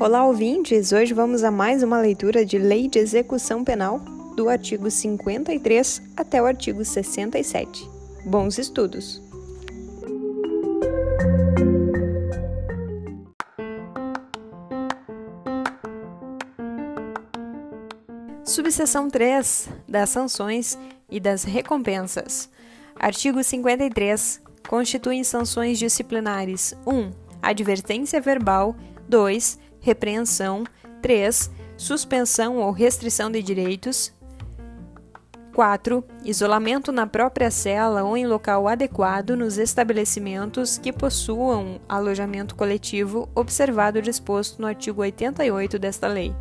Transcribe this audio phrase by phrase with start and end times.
[0.00, 0.92] Olá, ouvintes!
[0.92, 3.98] Hoje vamos a mais uma leitura de Lei de Execução Penal,
[4.36, 7.84] do artigo 53 até o artigo 67.
[8.24, 9.20] Bons estudos!
[18.44, 20.78] Subseção 3 das sanções
[21.10, 22.48] e das recompensas.
[22.94, 24.40] Artigo 53.
[24.68, 27.10] Constituem sanções disciplinares: 1.
[27.42, 28.76] Advertência verbal.
[29.08, 29.58] 2.
[29.88, 30.64] Repreensão.
[31.00, 31.50] 3.
[31.74, 34.12] Suspensão ou restrição de direitos.
[35.54, 36.04] 4.
[36.22, 43.98] Isolamento na própria cela ou em local adequado nos estabelecimentos que possuam alojamento coletivo, observado
[43.98, 46.34] o disposto no artigo 88 desta lei.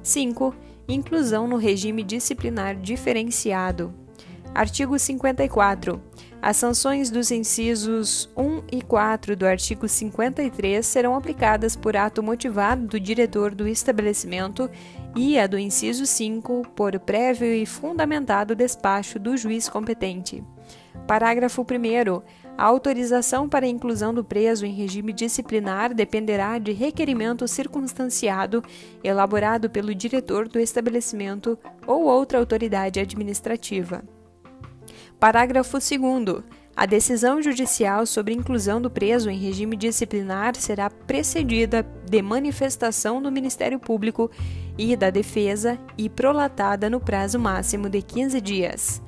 [0.00, 0.54] 5
[0.88, 3.92] Inclusão no regime disciplinar diferenciado.
[4.54, 6.00] Artigo 54.
[6.40, 12.86] As sanções dos incisos 1 e 4 do artigo 53 serão aplicadas por ato motivado
[12.86, 14.70] do diretor do estabelecimento
[15.16, 20.44] e a do inciso 5 por prévio e fundamentado despacho do juiz competente.
[21.06, 22.22] Parágrafo 1.
[22.58, 28.62] A autorização para a inclusão do preso em regime disciplinar dependerá de requerimento circunstanciado
[29.04, 34.02] elaborado pelo diretor do estabelecimento ou outra autoridade administrativa.
[35.18, 36.44] Parágrafo 2.
[36.76, 43.32] A decisão judicial sobre inclusão do preso em regime disciplinar será precedida de manifestação do
[43.32, 44.30] Ministério Público
[44.76, 49.02] e da Defesa e prolatada no prazo máximo de 15 dias.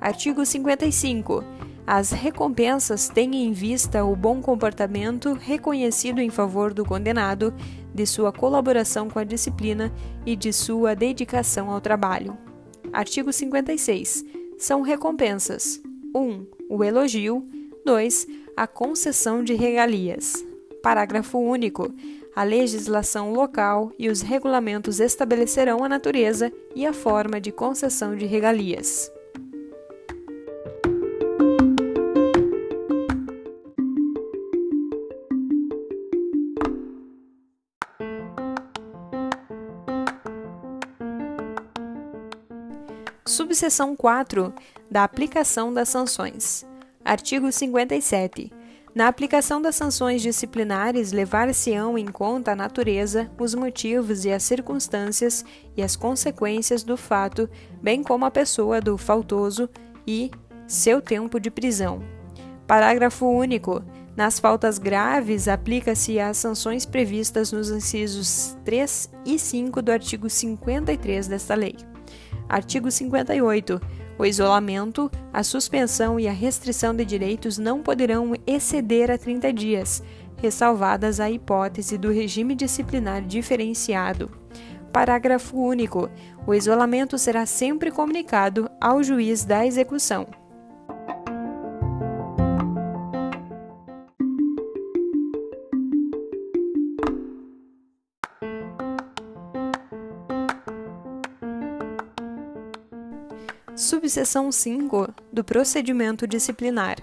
[0.00, 1.44] Artigo 55.
[1.86, 7.54] As recompensas têm em vista o bom comportamento reconhecido em favor do condenado,
[7.94, 9.92] de sua colaboração com a disciplina
[10.26, 12.36] e de sua dedicação ao trabalho.
[12.92, 14.41] Artigo 56.
[14.62, 15.82] São recompensas:
[16.14, 16.46] 1.
[16.68, 17.44] O elogio.
[17.84, 18.28] 2.
[18.56, 20.34] A concessão de regalias.
[20.80, 21.92] Parágrafo único.
[22.36, 28.24] A legislação local e os regulamentos estabelecerão a natureza e a forma de concessão de
[28.24, 29.10] regalias.
[43.24, 44.52] Subseção 4
[44.90, 46.66] da aplicação das sanções.
[47.04, 48.52] Artigo 57.
[48.92, 55.44] Na aplicação das sanções disciplinares, levar-se-ão em conta a natureza, os motivos e as circunstâncias
[55.76, 57.48] e as consequências do fato,
[57.80, 59.70] bem como a pessoa do faltoso
[60.04, 60.28] e
[60.66, 62.02] seu tempo de prisão.
[62.66, 63.84] Parágrafo único.
[64.16, 71.28] Nas faltas graves, aplica-se as sanções previstas nos incisos 3 e 5 do artigo 53
[71.28, 71.91] desta lei.
[72.52, 73.80] Artigo 58.
[74.18, 80.02] O isolamento, a suspensão e a restrição de direitos não poderão exceder a 30 dias,
[80.36, 84.30] ressalvadas a hipótese do regime disciplinar diferenciado.
[84.92, 86.10] Parágrafo único.
[86.46, 90.26] O isolamento será sempre comunicado ao juiz da execução.
[104.12, 106.96] Subseção 5 do Procedimento Disciplinar.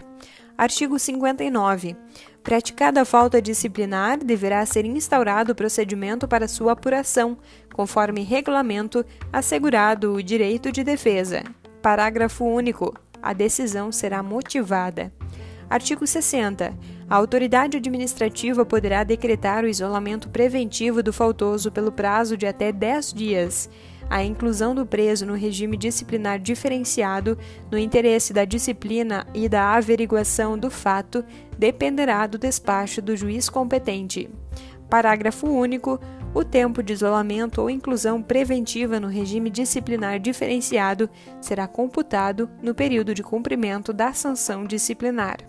[0.55, 1.95] Artigo 59.
[2.43, 7.35] Praticada a falta disciplinar, deverá ser instaurado o procedimento para sua apuração,
[7.73, 9.03] conforme regulamento,
[9.33, 11.41] assegurado o direito de defesa.
[11.81, 12.93] Parágrafo único.
[13.19, 15.11] A decisão será motivada.
[15.67, 16.77] Artigo 60.
[17.09, 23.13] A autoridade administrativa poderá decretar o isolamento preventivo do faltoso pelo prazo de até 10
[23.13, 23.67] dias
[24.09, 27.37] a inclusão do preso no regime disciplinar diferenciado,
[27.71, 31.23] no interesse da disciplina e da averiguação do fato,
[31.57, 34.29] dependerá do despacho do juiz competente.
[34.89, 35.99] Parágrafo único.
[36.31, 41.09] O tempo de isolamento ou inclusão preventiva no regime disciplinar diferenciado
[41.41, 45.48] será computado no período de cumprimento da sanção disciplinar.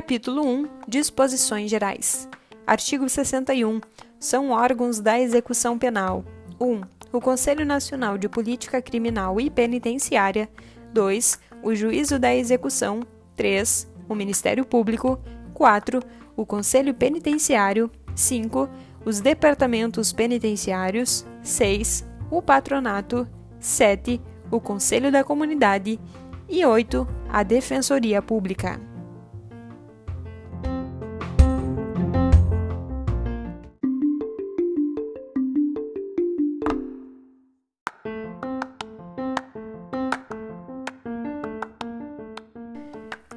[0.00, 2.26] Capítulo 1 Disposições Gerais.
[2.66, 3.82] Artigo 61.
[4.18, 6.24] São órgãos da execução penal:
[6.58, 6.80] 1.
[7.12, 10.48] O Conselho Nacional de Política Criminal e Penitenciária.
[10.94, 11.38] 2.
[11.62, 13.02] O Juízo da Execução.
[13.36, 13.92] 3.
[14.08, 15.20] O Ministério Público.
[15.52, 16.00] 4.
[16.34, 17.90] O Conselho Penitenciário.
[18.16, 18.70] 5.
[19.04, 21.26] Os Departamentos Penitenciários.
[21.42, 22.08] 6.
[22.30, 23.28] O Patronato.
[23.58, 24.18] 7.
[24.50, 26.00] O Conselho da Comunidade.
[26.48, 27.06] E 8.
[27.28, 28.80] A Defensoria Pública.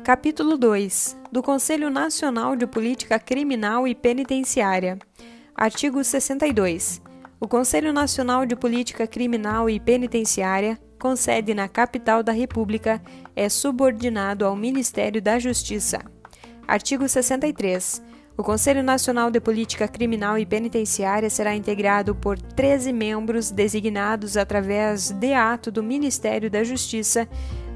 [0.04, 5.00] Capítulo 2 do Conselho Nacional de Política Criminal e Penitenciária.
[5.56, 7.02] Artigo 62.
[7.40, 13.02] O Conselho Nacional de Política Criminal e Penitenciária, com sede na capital da República,
[13.34, 16.02] é subordinado ao Ministério da Justiça.
[16.68, 18.04] Artigo 63.
[18.36, 25.12] O Conselho Nacional de Política Criminal e Penitenciária será integrado por 13 membros designados através
[25.12, 27.26] de ato do Ministério da Justiça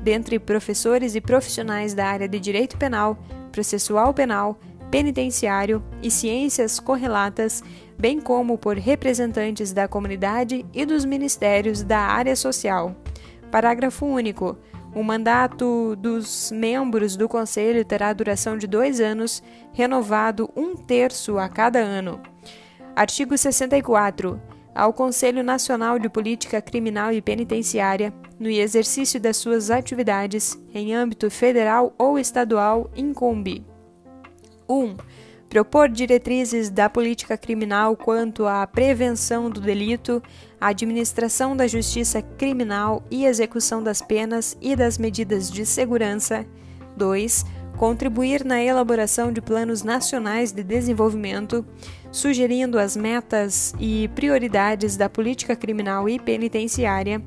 [0.04, 3.18] dentre professores e profissionais da área de direito penal,
[3.52, 4.60] processual penal,
[4.90, 7.64] penitenciário e ciências correlatas,
[7.98, 12.96] bem como por representantes da comunidade e dos ministérios da área social.
[13.52, 14.58] Parágrafo único.
[14.96, 19.44] O mandato dos membros do Conselho terá duração de dois anos,
[19.74, 22.20] renovado um terço a cada ano.
[22.96, 24.42] Artigo 64
[24.78, 31.32] ao Conselho Nacional de Política Criminal e Penitenciária, no exercício das suas atividades em âmbito
[31.32, 33.66] federal ou estadual, incumbe:
[34.70, 34.96] 1.
[35.50, 40.22] propor diretrizes da política criminal quanto à prevenção do delito,
[40.62, 46.46] administração da justiça criminal e execução das penas e das medidas de segurança.
[46.96, 51.64] 2 contribuir na elaboração de planos nacionais de desenvolvimento,
[52.12, 57.22] sugerindo as metas e prioridades da política criminal e penitenciária.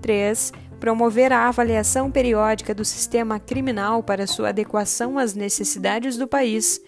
[0.00, 0.52] 3.
[0.78, 6.80] Promover a avaliação periódica do sistema criminal para sua adequação às necessidades do país.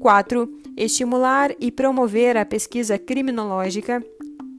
[0.00, 0.48] 4.
[0.76, 4.04] Estimular e promover a pesquisa criminológica.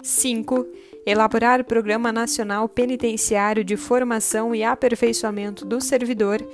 [0.01, 0.65] 5.
[1.05, 6.45] Elaborar Programa Nacional Penitenciário de Formação e Aperfeiçoamento do Servidor.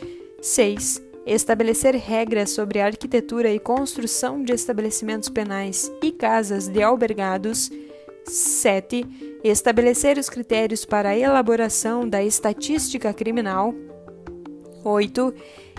[0.41, 7.71] 6 estabelecer regras sobre a arquitetura e construção de estabelecimentos penais e casas de albergados.
[8.25, 9.39] 7.
[9.43, 13.73] Estabelecer os critérios para a elaboração da estatística criminal.
[14.83, 15.33] 8.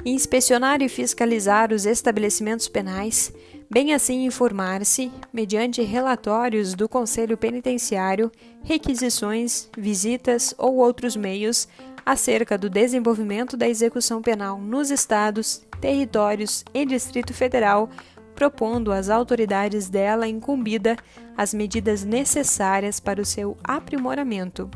[0.04, 3.32] Inspecionar e fiscalizar os estabelecimentos penais,
[3.70, 8.30] bem assim informar-se, mediante relatórios do Conselho Penitenciário,
[8.62, 11.68] requisições, visitas ou outros meios,
[12.04, 17.90] acerca do desenvolvimento da execução penal nos estados, territórios e Distrito Federal,
[18.34, 20.96] propondo às autoridades dela incumbida
[21.36, 24.70] as medidas necessárias para o seu aprimoramento.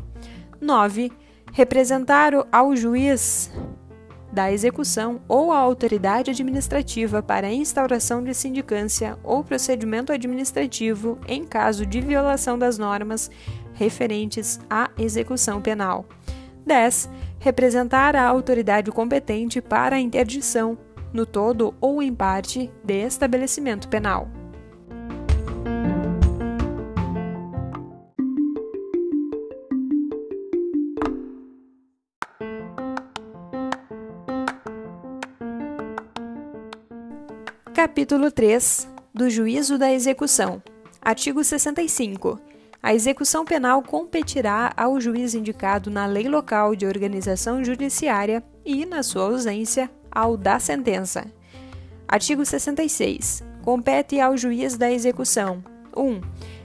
[0.61, 1.13] 9.
[1.53, 3.51] Representar ao juiz
[4.33, 11.45] da execução ou à autoridade administrativa para a instauração de sindicância ou procedimento administrativo em
[11.45, 13.31] caso de violação das normas
[13.75, 16.07] referentes à execução penal.
[16.67, 17.11] 10.
[17.39, 20.79] Representar a autoridade competente para a interdição,
[21.13, 24.40] no todo ou em parte, de estabelecimento penal.
[37.83, 40.63] Capítulo 3 do Juízo da Execução.
[41.01, 42.39] Artigo 65.
[42.83, 49.03] A execução penal competirá ao juiz indicado na lei local de organização judiciária e, na
[49.03, 51.25] sua ausência, ao da sentença.
[52.07, 53.43] Artigo 66.
[53.63, 55.65] Compete ao juiz da execução:
[55.97, 56.21] 1.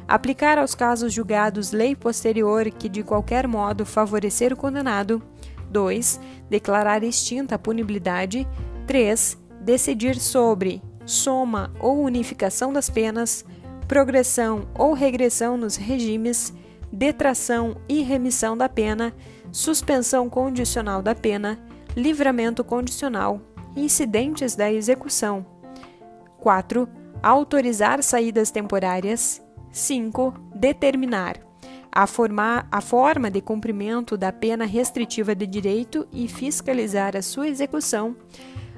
[0.06, 5.24] aplicar aos casos julgados lei posterior que de qualquer modo favorecer o condenado.
[5.72, 6.20] 2.
[6.50, 8.46] Declarar extinta a punibilidade.
[8.86, 9.38] 3.
[9.62, 13.46] Decidir sobre soma ou unificação das penas
[13.88, 16.54] progressão ou regressão nos regimes,
[16.92, 19.14] detração e remissão da pena,
[19.52, 21.60] suspensão condicional da pena,
[21.96, 23.40] livramento condicional,
[23.76, 25.46] incidentes da execução.
[26.40, 26.88] 4.
[27.22, 29.42] Autorizar saídas temporárias.
[29.72, 30.34] 5.
[30.56, 31.46] Determinar
[31.92, 37.48] a, formar, a forma de cumprimento da pena restritiva de direito e fiscalizar a sua
[37.48, 38.16] execução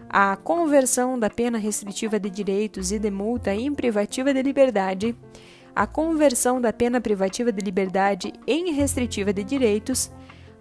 [0.09, 5.15] a conversão da pena restritiva de direitos e de multa em privativa de liberdade,
[5.75, 10.09] a conversão da pena privativa de liberdade em restritiva de direitos,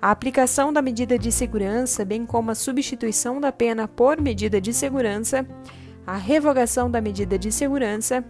[0.00, 4.74] a aplicação da medida de segurança, bem como a substituição da pena por medida de
[4.74, 5.46] segurança,
[6.06, 8.24] a revogação da medida de segurança,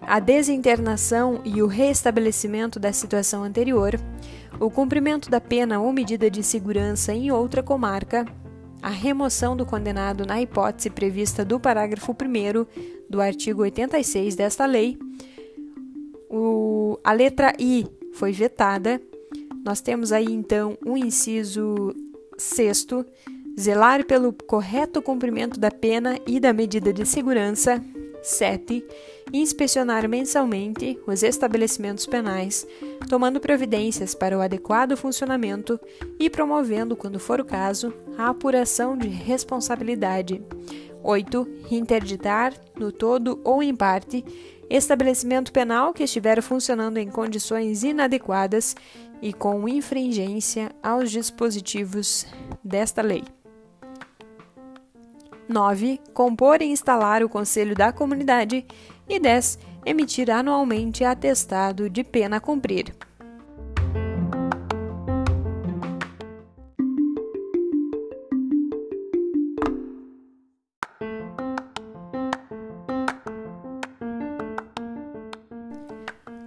[0.00, 3.98] a desinternação e o reestabelecimento da situação anterior,
[4.60, 8.24] o cumprimento da pena ou medida de segurança em outra comarca,
[8.84, 12.66] a remoção do condenado na hipótese prevista do parágrafo 1
[13.08, 14.98] do artigo 86 desta lei.
[16.28, 19.00] O, a letra I foi vetada.
[19.64, 21.94] Nós temos aí então um inciso
[22.36, 23.06] sexto,
[23.58, 27.82] zelar pelo correto cumprimento da pena e da medida de segurança.
[28.24, 28.84] 7.
[29.32, 32.66] Inspecionar mensalmente os estabelecimentos penais,
[33.08, 35.78] tomando providências para o adequado funcionamento
[36.18, 40.42] e promovendo, quando for o caso, a apuração de responsabilidade.
[41.02, 41.46] 8.
[41.70, 44.24] Interditar, no todo ou em parte,
[44.70, 48.74] estabelecimento penal que estiver funcionando em condições inadequadas
[49.20, 52.26] e com infringência aos dispositivos
[52.64, 53.22] desta lei.
[55.48, 56.00] 9.
[56.12, 58.66] Compor e instalar o Conselho da Comunidade.
[59.08, 59.58] E 10.
[59.84, 62.94] Emitir anualmente atestado de pena a cumprir.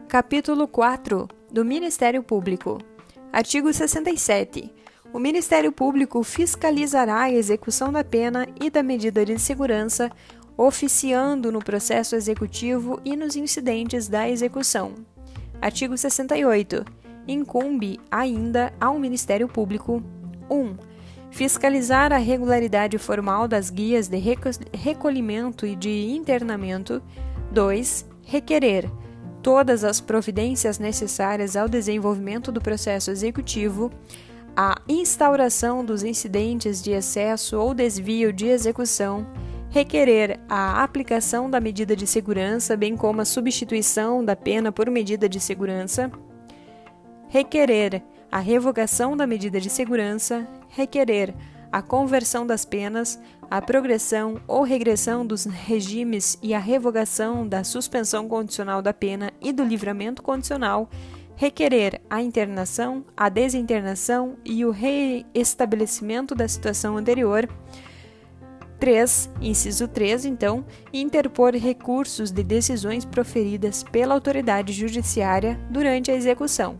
[0.08, 2.80] Capítulo 4 do Ministério Público.
[3.32, 4.74] Artigo 67.
[5.14, 10.12] O Ministério Público fiscalizará a execução da pena e da medida de segurança,
[10.58, 14.94] oficiando no processo executivo e nos incidentes da execução.
[15.62, 16.84] Artigo 68.
[17.28, 20.04] Incumbe ainda ao Ministério Público
[20.50, 20.76] 1.
[21.32, 24.18] Fiscalizar a regularidade formal das guias de
[24.74, 27.02] recolhimento e de internamento.
[27.52, 28.06] 2.
[28.24, 28.92] Requerer
[29.42, 33.92] todas as providências necessárias ao desenvolvimento do processo executivo
[34.60, 39.24] a instauração dos incidentes de excesso ou desvio de execução,
[39.70, 45.30] requerer a aplicação da medida de segurança, bem como a substituição da pena por medida
[45.30, 46.12] de segurança,
[47.28, 51.36] requerer a revogação da medida de segurança, requerer
[51.72, 53.20] a conversão das penas,
[53.52, 59.54] a progressão ou regressão dos regimes e a revogação da suspensão condicional da pena e
[59.54, 60.90] do livramento condicional
[61.38, 67.48] requerer a internação, a desinternação e o reestabelecimento da situação anterior.
[68.80, 69.30] 3.
[69.40, 76.80] Inciso 3, então, interpor recursos de decisões proferidas pela autoridade judiciária durante a execução.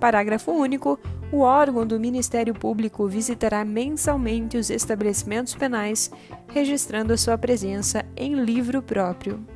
[0.00, 0.98] Parágrafo único.
[1.32, 6.08] O órgão do Ministério Público visitará mensalmente os estabelecimentos penais,
[6.52, 9.55] registrando a sua presença em livro próprio.